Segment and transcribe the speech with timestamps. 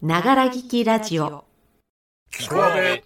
[0.00, 1.44] ながら聞きラジオ。
[2.32, 3.02] 聞こえ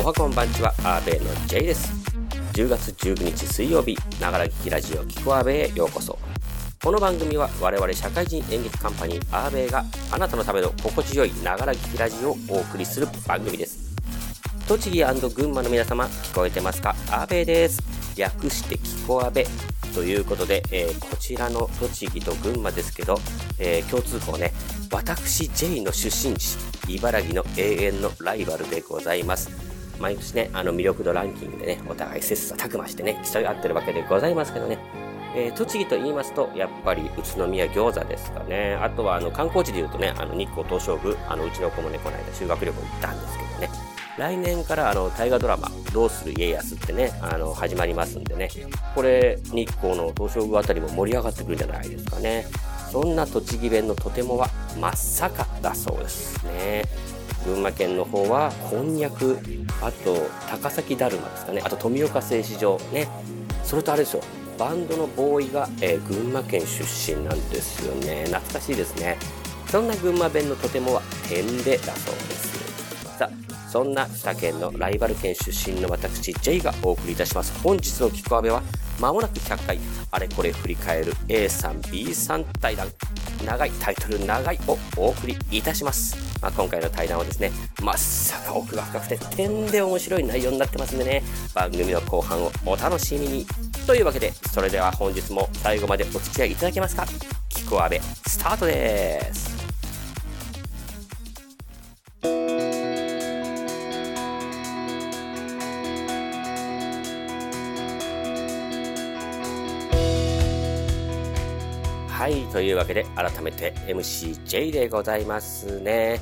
[0.00, 1.92] おはこんばんちはアーベイの J です。
[2.52, 6.16] 10月19日水曜日ながら聞きラジオキコアーベイへようこそ
[6.80, 13.96] この番組は我々社会人演劇カンパニーアーベイがあなたのための心地よいながら聞きラジオをお送りする番組です。
[14.68, 15.02] 栃木
[15.34, 16.90] 群馬の皆様聞こえてますか？
[17.10, 17.82] アーベイです。
[18.16, 19.44] 略してキコアベ
[19.92, 23.18] ということで、えー、こちらの栃木と群馬ですけど、
[23.58, 24.52] えー、共通項ね
[24.92, 26.56] 私 J の出身地
[26.88, 29.50] 茨城の永遠のライバルでございます。
[29.98, 34.78] 毎年ね、あの魅力度ランキングでね、お互い切磋琢磨してね、競い合ってるわけでございますけどね、
[35.38, 38.74] えー、栃木と言いますと、やっぱり宇都宮餃子ですかね。
[38.74, 43.88] あとは、あの、観光地で言うとね、あの、日光東照宮、あの、うちの子もね、この間修学旅行行ったんですけどね。
[44.18, 48.48] 来年からあの大河ドラマ「どうする家康」ってねあの始まりますんでね。
[48.96, 52.46] これ日光の東照宮あたりも盛り上がってくるんじゃないですかね。
[52.90, 56.82] そんな栃木弁のとてもは真っ坂だそうですね。
[57.46, 59.38] 群馬県の方はこんにゃく
[59.80, 60.16] あと
[60.50, 61.62] 高崎だるまですかね。
[61.64, 63.06] あと富岡製糸場ね。
[63.62, 64.22] それとあれですよ。
[64.58, 68.24] バンドのボーイが、えー、群馬県出身なんですよね。
[68.26, 69.16] 懐かしいですね。
[69.68, 73.18] そんな群馬弁のとてもは天でだそうです。
[73.18, 77.56] さあそんな他県のライバル県出身の私 J がお送りいたします。
[77.62, 78.62] 本日の「キコアベ」は
[78.98, 79.78] まもなく100回
[80.10, 82.88] あれこれ振り返る A さん B さん対談。
[83.44, 91.22] 長いタイトル長いをお送りいたします、まあ、今回の対談はですねまさか奥が深くて点で面白い内容になってますんでね。
[91.54, 93.46] 番組の後半をお楽しみに。
[93.88, 97.06] というわけでそれでは本日も最後までお付き合いいただけますか？
[97.48, 99.56] キコアベスタートです
[112.10, 116.20] はい、というわけで改めて MCJ でございますね。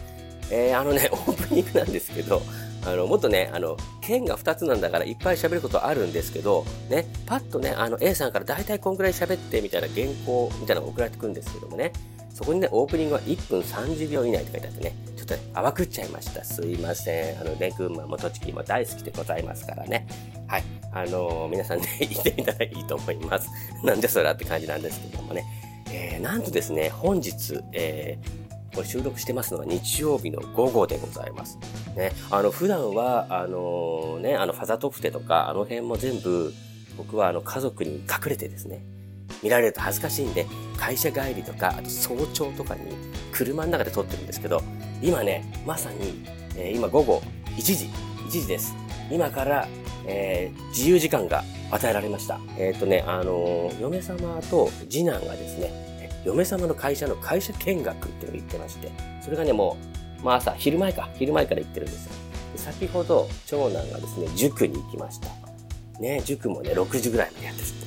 [0.53, 2.43] えー、あのね、 オープニングなんですけど、
[2.87, 11.93] あの、もっとね、あの、剣が2つなんだからいっぱい喋ることあるんですけど、ね、パッとね、あの、A さんから大体こんくらい喋ってみたいな原稿みたいなのが送られてくるんですけどもね、
[12.33, 16.45] そこにね、オープニングは1分30秒以内って書いてあってね、ちょっと、ね、淡くっちゃいました。
[16.45, 17.41] すいません。
[17.41, 20.07] あのね、群馬も栃木も大好きでございますからね。
[20.47, 20.63] はい。
[20.93, 23.49] あのー、皆さんね、 言ってみたらいいと思います。
[23.83, 25.45] なんでそれはって感じなんですけどもね。
[25.91, 28.46] えー、なんとですね、本日、えー、
[28.77, 31.59] これ収録してますのは日曜日の午後でございます。
[31.97, 36.53] ね、あの、普段は、あの、ね、あの、ファザトプテとか、あの辺も全部、
[36.99, 38.85] 僕はあの、家族に隠れてですね、
[39.43, 42.83] 見られると恥ずかしいんで、会社帰りとか、あと早朝とかに、
[43.33, 44.63] 車の中で撮ってるんですけど、
[45.01, 46.23] 今ね、まさに、
[46.55, 47.23] えー、今午後
[47.57, 47.87] 1時、
[48.27, 48.75] 1時です。
[49.11, 49.67] 今から、
[50.07, 52.39] えー、自由時間が与えられました。
[52.59, 55.86] えっ、ー、とね、あの、嫁様と次男がですね、
[56.27, 58.91] 嫁様の会社の会社見学っていうのを言ってまして、
[59.23, 59.77] それがね、も
[60.21, 62.13] う、まあ朝、昼前か、昼前から行ってるんですよ。
[62.57, 65.29] 先ほど、長男がですね、塾に行きました。
[66.01, 67.87] ね、塾もね、6時ぐらいまでやってるって。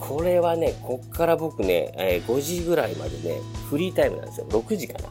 [0.00, 4.46] これはね、こっから僕ね、えー、5時ぐらいまでね、フリータイムなんですよ。
[4.48, 5.08] 6時かな。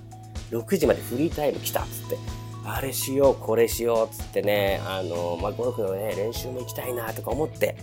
[0.52, 2.18] 6時までフリータイム来たっつって。
[2.66, 7.78] あれしよう、これしようっ、つってね、あの、まあ、ゴルフのね、練習も行きたいな、とか思って、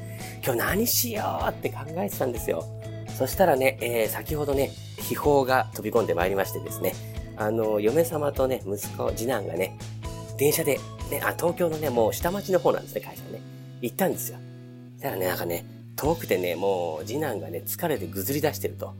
[0.44, 2.64] 今日何しようって考えてたんですよ。
[3.16, 6.94] そしたらね、えー、先ほどね、秘宝が飛び込んでまいりましてですね、
[7.36, 9.78] あの、嫁様とね、息子、次男がね、
[10.38, 10.78] 電車で、
[11.10, 13.40] ね、あ、東京のね、もう下町の方なんですね、会社ね。
[13.80, 14.38] 行ったんですよ。
[14.94, 15.64] そしたらね、なんかね、
[15.96, 18.94] 遠くてね、もう次男がね、疲れてぐずり出してると、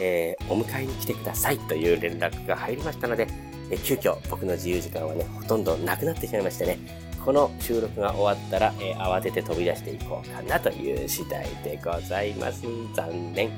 [0.00, 3.26] えー、お迎えに来てくださいという連絡が入りましたので、
[3.70, 6.78] え急遽僕の自由時間はね、ほとんどなくなってしまいましてね、
[7.24, 12.62] この収録が終わったら、えー、慌てて飛び出していこうかなという次第でございます。
[12.94, 13.50] 残念。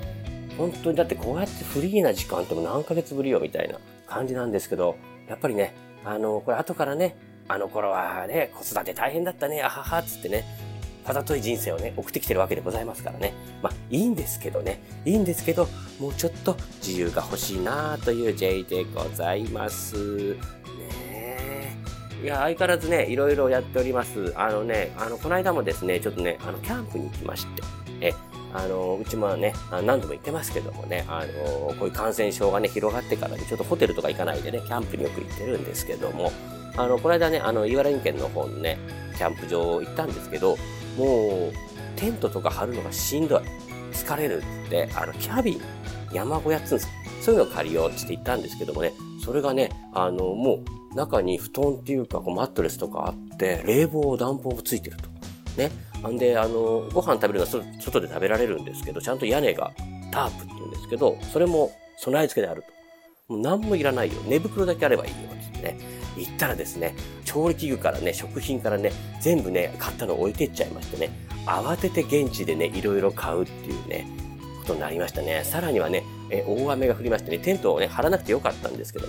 [0.57, 4.97] 本当にだってこうやってフリーな時間っても何ヶ月ぶりよみたいな感じなんですけど、
[5.29, 5.75] やっぱりね、
[6.05, 7.17] あの、これ後からね、
[7.49, 10.45] あの頃はね、子育て大変だったね、あはは、つってね、
[11.05, 13.33] あざとい人生をね、送ってきてるわけでございますからね。
[13.63, 14.81] まあ、いいんですけどね。
[15.05, 15.69] いいんですけど、
[16.01, 20.37] もうちょっと自由が欲しいなという J でございます。
[22.23, 24.33] いや、相変わらずね、いろいろやっております。
[24.37, 27.63] あのね、あの、この間もですね、ちょっとね、あの、キャンプに行きまして、
[28.01, 28.15] え、
[28.55, 36.33] あの、うちもね、何度も言ってますけどもね、あの、こういう感染症がね、広がってからね、ちょっとホテルとか行かないでね、キャンプによく行ってるんですけども、
[36.77, 38.79] あの、この間ね、あの、茨城県の方のね、
[39.17, 40.57] キャンプ場行ったんですけど、
[40.97, 41.53] もう、
[41.97, 43.41] テントとか張るのがしんどい。
[43.93, 45.61] 疲れるって、あの、キャビン、
[46.13, 46.89] 山小屋っつうんです
[47.23, 48.93] そういうのを借りようって言ったんですけどもね、
[49.25, 55.09] それがね、あの、もう中に布団っていうかこうマットレスとかあって、冷房、暖房もついてると。
[55.57, 55.71] ね。
[56.09, 57.47] んで、あの、ご飯食べるのは
[57.81, 59.73] 外で食べられるんですけど、ちゃんと屋根が
[60.11, 62.63] タープって言うんですけど、それも備え付けである
[63.29, 63.35] と。
[63.35, 64.21] もう何もいらないよ。
[64.27, 65.17] 寝袋だけあればいいよ。
[65.31, 65.79] ってね。
[66.17, 66.95] 行ったらですね、
[67.25, 71.11] 調理器具からね、食品からね、全部ね、買ったの置いてっちゃいましてね、
[71.47, 74.07] 慌てて現地でね、いろいろ買うっていうね、
[74.61, 75.43] ことになりましたね。
[75.45, 79.07] さらにはね、え大雨が降りましてね、テントをね、張らなくてよかったんですけど、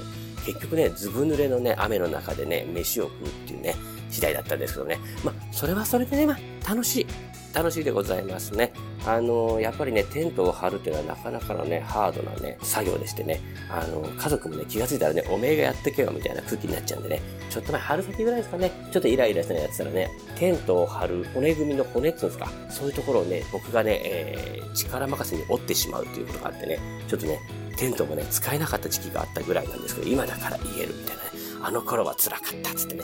[0.47, 3.75] 結局ね、ずぶ濡れのね、雨の中でね、飯を食うっていうね、
[4.09, 4.97] 次第だったんですけどね。
[5.21, 7.07] まあ、それはそれでね、まあ、楽しい。
[7.53, 8.71] 楽しいでございますね。
[9.05, 27.39] あの、やっぱりね、テントを張るっていうのはなかなかのね、ハードなね、作業でしてね、あの、家族もね、気がついたらね、おめえがやってけよみたいな空気になっちゃうんでね、ちょっと前、春先ぐらいですかね、ちょっとイライラしたのやってたらね、テントを張る骨組みの骨っていうんですか、そういうところをね、僕がね、えー、力任せに折ってしまうということがあってね、ちょっとね、
[27.77, 31.29] テントもね、使えなかった時期があったぐらいなんですけど、今だから言えるみたいなね、
[31.63, 33.03] あの頃は辛かったっつってね、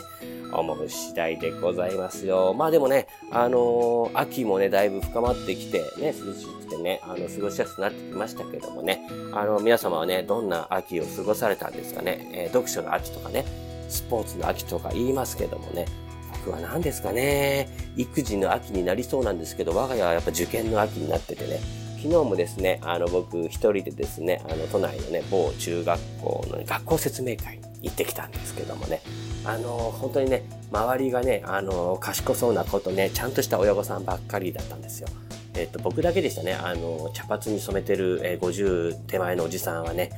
[0.52, 2.54] 思う次第でございますよ。
[2.54, 9.00] まあでもね、あのー、秋もね、だいぶ深まってきて、ね、涼しくてね、あの、過ごしやすくなってきましたけどもね、
[9.32, 13.44] あの、皆様はね、どんな秋を過ごされたんですかね、えー、読書の秋とかね、
[13.88, 15.86] スポーツの秋とか言いますけどもね、
[16.44, 21.60] 僕は何ですかね、育児の秋になりそうなんですけど、我が家はやっぱ受験の秋になっててね、
[22.04, 29.00] 昨日もですね、あの、僕一人でですね、あの、都内のね、某中学校の、学校説明会に行ってきたんですけどもね、
[29.42, 35.08] あの、本当にね、周りがね、あの、賢そうなことね、ちゃんとした親御さんばっかりだったんですよ。
[35.54, 40.10] えっと、僕だけでしたね、あの、茶髪に染めてる、え、50手前のおじさんはね、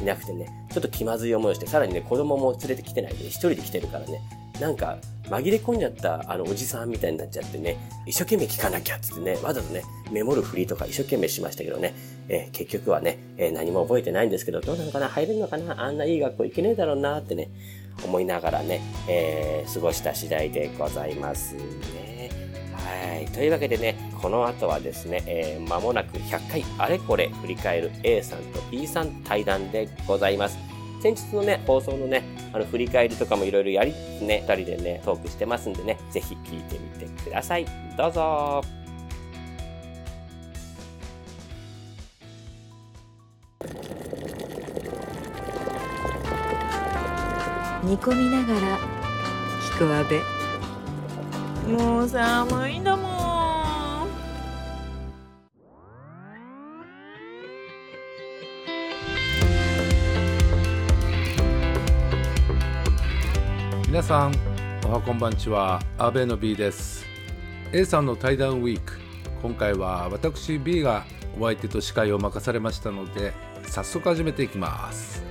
[0.00, 4.22] いなくてね、ちょっと気まずい思いをして、さらにね、子供も連れてきてないで、一人で来てるからね、
[4.60, 4.96] なんか、
[5.28, 11.94] 紛れ込んじゃったあのおじさんみたいになっちゃってね、一生懸命聞かなきゃってね、わざとね、メモるふりとか一生懸命しましたけどね、
[12.28, 17.48] えー、結局はね、えー、何も覚えてないんですけど、どうなのかな入れるのかなあんないい学校行けねえだろうなってね、
[18.04, 22.30] 思いながらね、えー、過ごした次第でございますね。
[22.72, 23.26] はい。
[23.26, 30.58] というわけでね、この後はですね、えー、間もなく100回あれこれ振り返る A さんと B さん対談でございます。
[31.02, 32.24] 先日のね、放送のね、
[32.54, 33.92] あの、振り返りとかもいろいろやり
[34.22, 37.66] ね、二人でね、トークしてますんでね、ぜひ聞いてみてください。
[37.96, 38.62] どうぞ。
[47.82, 48.78] 煮込みながら
[49.74, 50.22] 聞くわべ。
[51.72, 53.33] もう寒いんだもん
[63.94, 64.34] 皆さん
[64.86, 65.80] おはこんばんちは。
[65.98, 67.06] 阿部の B です。
[67.70, 68.94] A さんの対談ウィーク。
[69.40, 71.04] 今回は私 B が
[71.38, 73.32] お相手と司会を任されましたので
[73.62, 75.22] 早速始めていきます。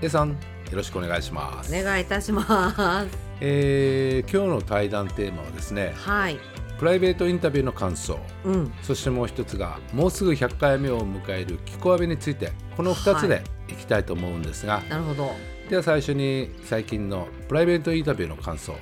[0.00, 0.36] A さんよ
[0.74, 1.76] ろしくお願いします。
[1.76, 6.38] お願いいたします、えー、今日の対談テーマはですねはい。
[6.78, 12.52] プライベートインタビューの感想、うん、そしてもう一つがもうすぐ100回目を迎える「キコアベ」について。
[12.76, 13.74] この2つでい。
[13.74, 15.32] きたいと思うんですが、はい、なるほど
[15.68, 18.72] では最初に最近のプライベートインタビューの感想。
[18.72, 18.78] こ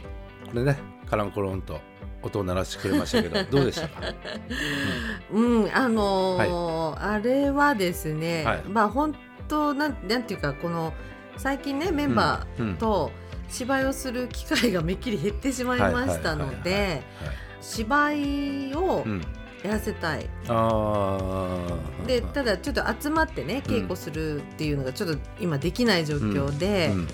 [0.54, 0.78] れね
[1.10, 1.80] カランコロンと
[2.22, 4.00] 音を鳴らしてくれましたけど どうでしたか、
[5.32, 9.14] うん、うん、あのーはい、あれはですね、はい、まあ本
[9.48, 10.92] 当なんなんていうかこの
[11.36, 13.10] 最近ねメンバーと
[13.48, 17.02] 芝居をする機会がめっきり減ってしまいましたので
[17.60, 19.14] 芝居をや
[19.67, 26.89] らせたい、うん、でただちょっと集まってね稽古するっていうのがちょっと今できない状況で。
[26.93, 26.99] うん。
[27.01, 27.08] うん。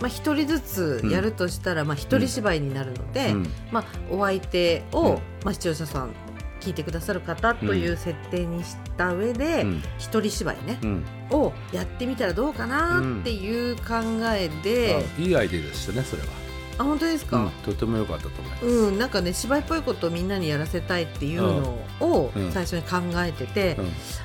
[0.00, 3.34] まあ、1人ずつやるとしたら、まあ、1人芝居になるので、
[3.72, 6.12] まあ、お相手を、まあ、視聴者さん
[6.60, 13.94] 聞いてくださる方という設定にした上で、うん、一人芝居ね、うん、をやってみたらどうかなっていう考
[14.34, 16.28] えで、うん、いいアイデアでしたねそれは。
[16.78, 18.66] あ本当ですか、とても良かったと思います。
[18.66, 23.76] うん、なんかね芝居っぽいことをみんなにやらせたいっていうのを最初に考えてて、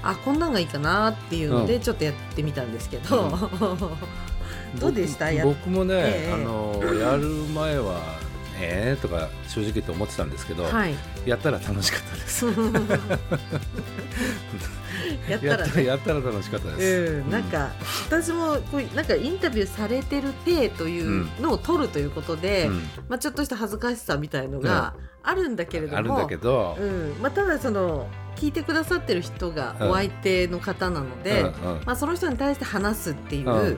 [0.03, 3.38] あこんなんがいいかなっていうのでちょっとやってみたんですけど、
[4.79, 5.31] どうでした？
[5.43, 8.00] 僕もね、えー、あのやる前は
[8.60, 10.93] えーとか正直と思ってたんですけど、はい、
[11.25, 12.45] やったら楽しかったです
[15.29, 17.70] やったら、ね、やったら楽しかったです、うん、なんか、
[18.10, 22.75] 私もこうなんかインタビューされてる体というのを取るということで、うん、
[23.10, 24.93] まあ、ちょっとした恥ずかしさみたいのが
[25.24, 27.15] あるんだけれども、あるんだけど、うん。
[27.22, 31.46] まあ、ただその聞いてくださってる人がお相手の方なので、
[31.86, 33.77] まあ、その人に対して話すっていう、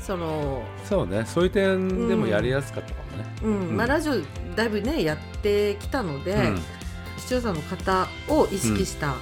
[0.00, 1.24] そのそうね。
[1.26, 3.76] そういう点でもやりやすかったかもね、うん。
[3.76, 4.14] まあ、ラジオ
[4.56, 6.52] だいぶねやってきたので、
[7.18, 9.14] 視聴者の方を意識した、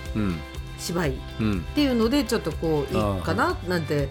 [0.79, 1.61] 芝居っうん。
[1.75, 4.09] ていうのでちょっとこういいかななんて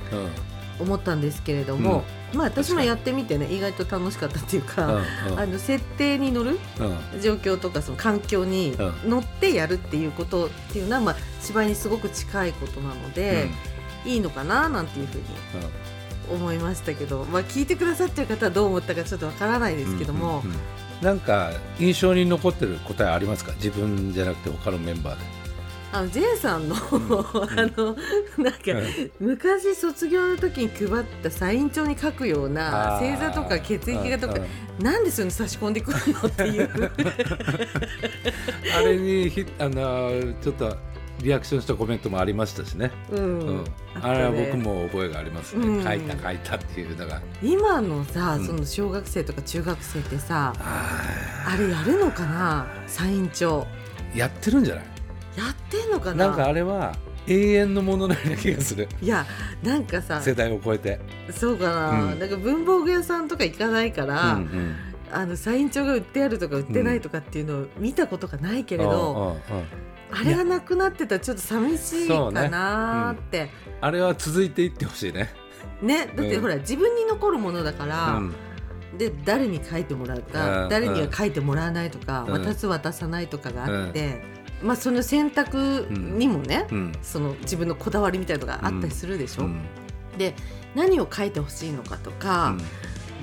[0.79, 2.03] 思ったんですけれども、
[2.33, 4.67] まあ私もやってみてね意外と楽しかったっていううん。
[4.67, 5.39] か、うん。
[5.39, 6.59] あの設定に乗る
[7.13, 7.21] うん。
[7.21, 13.49] 状況とかその環境にう乗ってやるっていうことっていうのは、まあ、芝居にすごく近いことなので、
[14.05, 15.23] いいのかななんていうふうに
[16.31, 21.05] 思いましたけど、まあ、聞いてくださってる方はどう思ったかちょっとわからないですけども、うんうんうん。
[21.05, 23.51] なんか印象に残ってる答えありますか？
[23.53, 25.23] 自分じゃなくて他のメンバーで
[25.95, 26.79] あの J さんの、あ
[27.77, 27.95] の
[28.37, 28.59] なんか、
[29.19, 34.41] 昔卒業の時に配ったサイン帳に書くような星座とか血液型とか
[34.81, 36.69] なんでそういうの差し込んでくるのっていう。
[38.77, 40.11] あれにひあの
[40.41, 40.75] ちょっと
[41.21, 43.63] リアクションしたコメントもありましたしね、うん、うん。
[44.01, 45.83] あれは僕も覚えがありますね、うん。
[45.83, 47.21] 書いた書いたっていうのが。
[47.41, 48.45] 今のさ、うん。
[48.45, 52.67] その小学生とか中学生ってさああれやるのかな？
[52.87, 53.65] サイン帳。
[54.13, 54.94] ーやってるんじゃない？
[55.37, 56.27] やってんのかな？
[56.27, 56.95] なんかあれは
[57.27, 58.87] 永遠のもののような気がする。
[59.01, 59.25] いや
[59.63, 60.99] なんかさ世代を超えて、
[61.31, 62.19] そうかな、うん。
[62.19, 64.75] なんか文房具屋さんとか行かないから、うんうん。
[65.11, 69.55] あのサイン帳が売ってあるとか売ってないとかっていうのを見たことがないけれど、うん。
[69.55, 69.61] うん。
[69.61, 69.67] うん。
[70.11, 73.49] あれがなくなってたらちょっと寂しいかなーって。
[73.81, 75.29] あれは続いていってほしいね、
[75.81, 76.41] ねだってうん。
[76.41, 78.33] ほら自分に残るものだかうら、ん。
[78.97, 80.69] で誰に書いてもらうか、うん。
[80.69, 82.43] 誰には書いてもらわないとか、うん。
[82.43, 84.23] 渡す渡さないとかがあって、
[84.63, 86.91] まあその選択にもね、うん。
[87.01, 89.61] その自分のこだわりみたいなのがあったりするでしょ、うん。
[90.17, 90.33] で
[90.75, 92.55] 何を書いてほしいのかとか、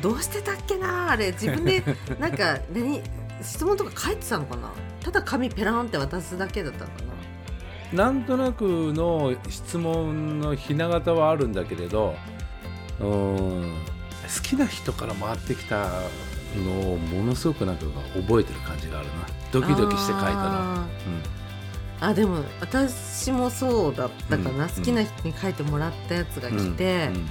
[0.00, 1.12] どうしてたっけな？
[1.12, 1.82] あれ自分で
[2.18, 3.02] なんか何
[3.42, 4.70] 質問とか書いてたのかな？
[5.02, 6.92] ただ紙ペランって渡すだけだったのか
[7.92, 8.10] な？
[8.10, 12.14] んとなくの質問のひな形はあるんだけれど
[13.00, 13.82] うーん。
[14.22, 15.88] 好きな人から回ってきた
[16.58, 19.12] のをものすごくなんか覚えてる感じがあるな。
[19.52, 20.86] ドなキドキして書いたら、
[22.00, 27.26] あでも私もそうだったかな、うん好きな人に書いてもらったやつが来て、うん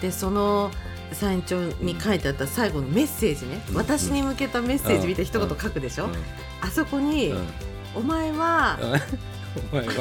[0.00, 0.72] でその
[1.12, 6.12] サイン帳に書いてあった最後のメッセージね、うん私に向けたメッセージみたいな一言書くでしょ、うん。
[6.60, 7.46] あそこに、うん。
[7.94, 8.78] お前は、
[9.72, 9.92] お前は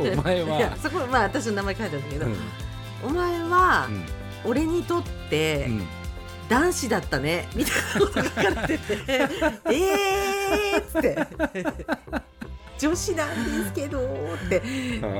[0.00, 2.36] お前いやはそこまあ私の名前書いてあるんだけど、うん。
[3.04, 4.50] お前は、うん。
[4.50, 5.86] 俺にとって、うん
[6.50, 11.26] 男子だったねみたいなことが書かれてて えーっつって。
[12.78, 14.62] 女子なんですけどって。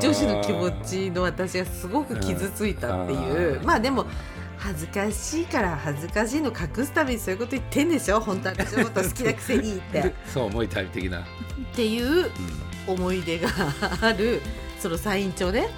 [0.00, 3.60] 女子の気持ちの私がすごく傷ついたっていう。
[3.60, 4.06] うんまあでも
[4.58, 8.20] 恥ずかしいから恥ずかしいの隠すためにそういうこと言ってんでしょ？
[8.20, 10.00] 本当は私のこと好きなくせにって。
[10.00, 11.24] っ そう思いたい的な、
[11.74, 12.30] ていう
[12.86, 13.48] 思い出が
[14.02, 14.42] ある
[14.78, 15.68] そのサイン帳ね。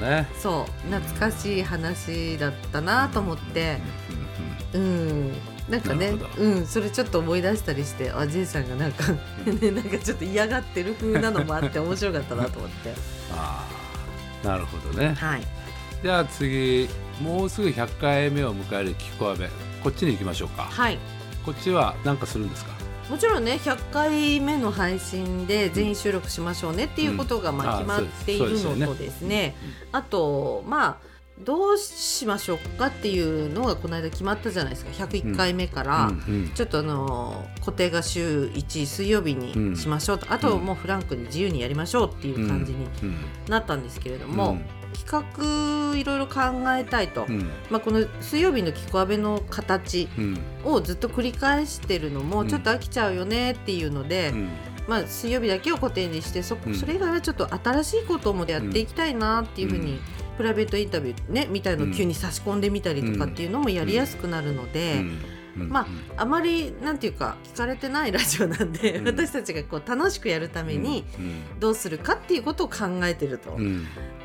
[0.00, 0.26] ね。
[0.38, 3.78] そう懐かしい話だったなと思って。
[4.10, 4.15] うん、
[5.68, 6.42] なんかねなるほ、ど。
[6.42, 9.04] うん、それちょっと思い出したりして、あ、ジェイさんがなんか、
[9.60, 12.94] ね、なんかちょっと嫌がってる風なのもあって、面白かったなと思って。
[13.32, 13.66] あ
[14.44, 15.14] あなるほどね。
[15.14, 15.42] はい、
[16.02, 16.88] じゃあ次
[17.20, 19.48] もうすぐ100回目を迎えるキコアベ
[19.82, 20.68] こっちに行きましょうか。
[20.70, 20.98] はい、
[21.44, 22.76] こっちは何かするんですか？
[23.10, 27.86] もちろんね、100回目の配信で全員収録しましょうねっていうことがまあうん。
[27.86, 29.56] 決まっているのとですね。
[29.92, 31.15] あと、まあ。
[31.38, 34.90] どうしましょうかっていうのがこの間決まったじゃないですか。
[34.92, 36.10] 101回目から、
[36.54, 43.16] ちょっとあの固定が週1水曜日にしましょうと、あともうフランクに自由にやりましょうっていう感じにうん
[43.48, 44.58] なったんですけれども、
[44.94, 46.40] 企画いろいろ考
[46.74, 47.50] えたいと、うん。
[47.70, 50.38] まあ、この水曜日の「キコアベ」の形うん。
[50.64, 52.28] をずっと繰り返してるのうん。
[52.28, 54.48] もちょっと飽きちゃうよねっていうので、うん。
[54.88, 56.74] まあ、水曜日だけを固定にしてそうん。
[56.74, 59.98] それ以外はちょっと新しいこともやっていきたいなっていうふうに、うん
[60.36, 65.00] プライベートインタビューねみたいのを急に差し込んでみたりとかっていうのもやりやすくなるので。
[65.00, 65.86] うんま
[66.16, 69.06] あまりなんていうか聞かれてないラジオなんで、うん。
[69.06, 71.04] 私たちがこう楽しくやるために
[71.58, 73.56] どうするかっていうことを考えてると、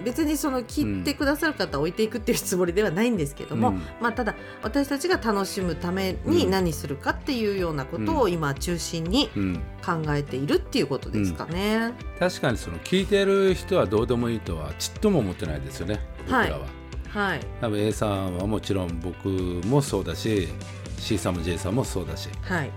[0.04, 3.82] 別にその聞いてくださる方を置いていくっていうつもりではないんですけども、うん。
[4.02, 9.62] まあ、ただ私たちが楽しむために何するかっていうようなことを今中心にうん。
[9.82, 11.94] 考えているっていうことですかね。
[12.20, 16.68] 確かにその聞いてる人はどうでもいいとはちっとも思ってないですよね僕らは、
[17.10, 19.28] はい、多分 A さんはもちろん僕
[19.68, 20.50] もそうだし
[21.02, 22.72] C さんも J さんもそうだしはい、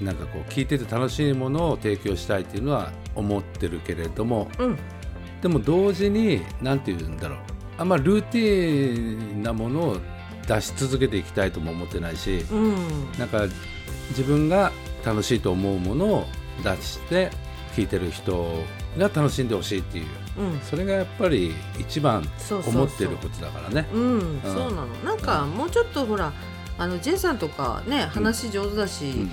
[0.00, 4.78] なんかこう聞いてて楽しいものを提供したいっていうのは思ってるけれどもうん、
[5.40, 7.38] でも同時に何て言うんだろう。
[7.78, 9.96] あんまルーティンなものを
[10.46, 12.74] 出し続けていきたいとも思ってないしうん、
[13.18, 13.46] なんか
[14.10, 14.70] 自分が
[15.02, 16.26] 楽しいと思うものを
[16.62, 17.30] 出して
[17.74, 18.54] 聞いてる人
[18.98, 20.06] が楽しんでほしいっていう
[20.38, 22.26] うん、それがやっぱり一番
[22.66, 23.86] 思ってることだからね。
[23.92, 24.86] うん、そうなの。
[25.04, 26.32] なんかもうちょっとほら、
[26.80, 29.30] あの J さんとかね話上手だし、うん。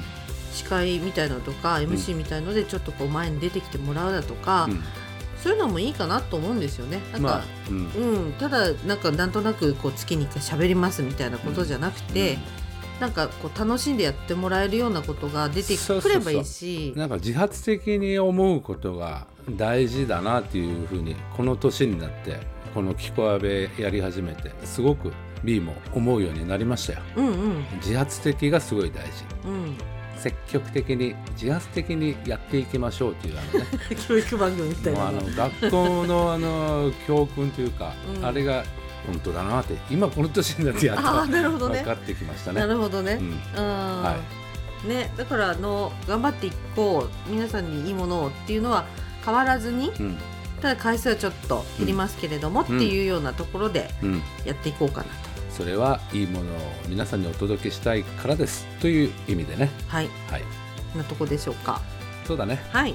[0.53, 4.67] 司会みたいなのとか MC みたいのでちょっとこう前に出てきてもらうだとか、
[5.43, 6.99] そういうのもいいかなと思うんですよね。
[7.11, 7.77] なんか、まあ、うん、
[8.25, 12.33] うん、ただなんかなんとなくこう月に1回喋りますみたいなことじゃなくて。
[12.33, 12.39] うん。
[12.97, 16.93] なんかこう楽しんでやってもらえるようなことが出てくればいいし。
[16.95, 22.39] なんか自発的に思うことが大事だなっていうふうにこの年になって
[22.73, 25.13] この「キコアベ」やり始めてすごく
[25.43, 26.99] B も思うようになりましたよ。
[27.15, 29.11] うんうん、自発的がすごい大事、
[29.45, 29.77] うん、
[30.17, 33.67] 積極的に自発的にやっていきましょうっていうあのね。
[34.07, 38.63] 教育番組みたいなあの学校のあの教訓というか、うん、あれが
[39.05, 42.61] 本当だなって今この年になってやっと分かってきましたね。
[42.61, 43.19] なるほどね、
[43.55, 43.63] うん、
[44.03, 44.17] は
[44.85, 48.85] い、ねだからあの頑張っていこう皆さんにいいものをっていうのは
[49.23, 50.17] 変わらずに、うん、
[50.61, 53.89] ただ回数はちょっと減りますけれども、っていうようなところで
[54.45, 55.26] やっていこうかなと。
[55.57, 59.71] それはいいものを皆さんにお届けしたいからですという意味でね。
[59.87, 60.43] はい、はい、
[60.95, 61.81] なとこでしょうか。
[62.25, 62.61] そうだね。
[62.71, 62.93] はい。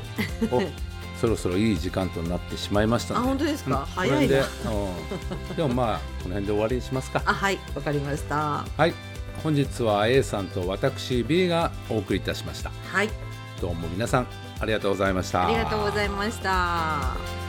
[1.20, 7.22] そろそろいい時間となってしまいましたあ本当ですか、うん、早いで、うん、でもまあこの辺で終わりにしますか。
[7.24, 7.58] あはい。
[7.74, 8.64] わかりました。
[8.76, 8.94] はい。
[9.42, 12.70] 本日は A さんと私 B がお送りいたしました。
[12.92, 13.10] はい。
[13.60, 14.26] どうも皆さん
[14.60, 15.46] ありがとうございました。
[15.46, 17.41] ありがとうございました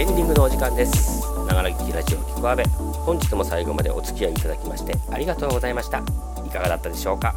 [0.00, 1.20] エンディングのお時間です。
[1.46, 2.64] 長らきラジオ聞くあべ
[3.04, 5.98] 本日も最後までお付き合いいただきましてありがとうございました。
[5.98, 7.34] いかがだったでしょうか？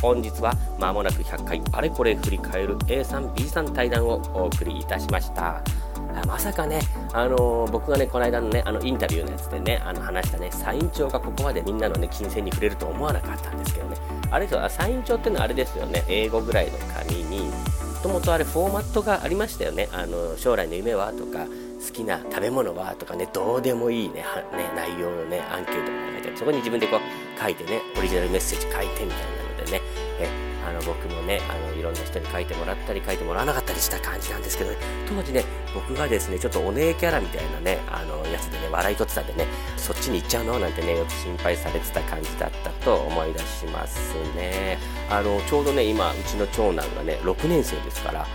[0.00, 5.60] 本日は間もなく100回あれこれ振り返る A さん B さん対談をお送りいたしました。
[6.26, 6.80] まさかね、
[7.12, 13.96] あのー、僕がね、この間のね、あのインタビューのやつでね、あの話したね、サイン帳がここまでみんなのね、金銭に触れると思わなかったんですけどね、
[14.30, 17.50] あれですよ、サイン帳っていうのはあれですよね、英語ぐらいの紙に、
[18.02, 24.24] ともとあれフォーマットがありましたよね、あの将来の夢はとか、好きな食べ物はとかね、どうでもいいね、ね
[24.74, 26.36] 内容のね、アンケートが書いて。
[26.36, 29.80] そこに自分でこう書いてね、オリジナルメッセージ書いてみたいなのでね、
[30.20, 34.76] えあの僕もね、あのいろんな人に書いてもらったり書いてもらわなかったりした感じなんですけどね、
[35.08, 40.58] 当時ね、僕がですね、ちょっとお姉キャラみたいなね、あのやつでね、笑い取ってたんでね、そっちに行っちゃうの？
[40.58, 44.78] なんてね、よく心配されてた感じだったと思い出しますね。
[45.08, 48.26] あの、ちょうどね、今、うちの長男がね、6年生ですから、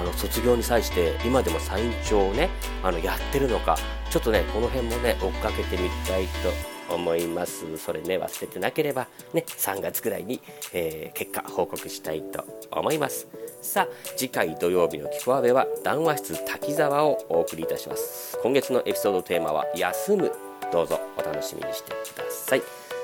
[0.00, 2.48] あの卒業に際して今でもサイン帳をね
[2.82, 3.76] あのやってるのか
[4.08, 6.50] ちょっとねこの辺もね追っかけてみたいと
[6.90, 7.76] 思います。
[7.78, 10.40] それね忘れてなければね3月くらいに、
[10.72, 13.26] えー、結果報告したいと思います。
[13.62, 18.38] さあ次回土曜日のキコアベは談話室滝沢をお送りいたします。
[18.42, 20.32] 今月のエピソードテーマは休む。
[20.72, 22.62] どうぞお楽しみにしてください。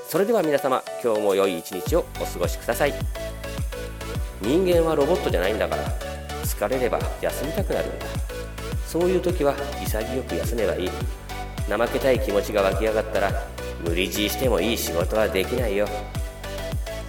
[0.09, 2.95] それでは皆様今日も良い一日をお過ごしください。
[4.41, 5.83] 人間はロボットじゃないんだから
[6.45, 8.07] 疲れれば休みたくなるんだ。
[8.87, 10.91] そういう時は潔く休めばいい。
[11.69, 13.33] 怠けたい気持ちが湧き上がったら
[13.87, 15.89] 無理強いしてもいい仕事はできないよ。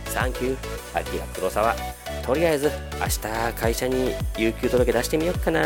[0.05, 0.57] サンキュー。
[0.93, 1.75] アキラ黒沢。
[2.25, 5.61] とりあえず明日会社に有給届出してみようかな。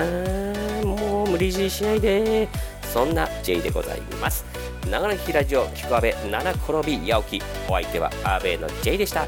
[0.84, 2.48] もう無理強いしないで。
[2.94, 4.46] そんな J でございます。
[4.90, 7.44] 長野きラジオ聞く阿部七転び八起き。
[7.68, 9.28] お相手は阿部の J でした。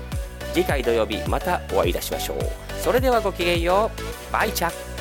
[0.54, 2.38] 次回土曜日またお会いいたしましょう。
[2.82, 3.92] それではごきげんよ
[4.30, 4.34] う。
[4.34, 4.93] バイチャ。